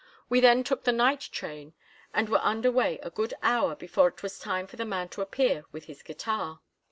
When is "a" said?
3.03-3.11